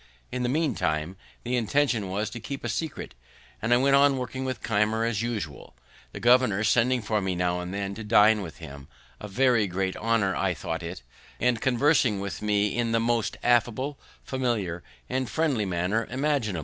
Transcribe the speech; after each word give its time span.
In 0.31 0.41
the 0.41 0.49
meantime 0.49 1.15
the 1.43 1.55
intention 1.55 2.09
was 2.09 2.31
to 2.31 2.39
be 2.39 2.47
kept 2.47 2.65
a 2.65 2.69
secret, 2.69 3.13
and 3.61 3.71
I 3.71 3.77
went 3.77 3.95
on 3.95 4.17
working 4.17 4.45
with 4.45 4.63
Keimer 4.63 5.05
as 5.05 5.21
usual, 5.21 5.75
the 6.11 6.19
governor 6.19 6.63
sending 6.63 7.03
for 7.03 7.21
me 7.21 7.35
now 7.35 7.59
and 7.59 7.71
then 7.71 7.93
to 7.93 8.03
dine 8.03 8.41
with 8.41 8.57
him, 8.57 8.87
a 9.19 9.27
very 9.27 9.67
great 9.67 9.95
honour 9.95 10.35
I 10.35 10.55
thought 10.55 10.81
it, 10.81 11.03
and 11.39 11.61
conversing 11.61 12.19
with 12.19 12.41
me 12.41 12.75
in 12.75 12.93
the 12.93 12.99
most 12.99 13.37
affable, 13.43 13.99
familiar, 14.23 14.81
and 15.07 15.29
friendly 15.29 15.65
manner 15.67 16.07
imaginable. 16.09 16.59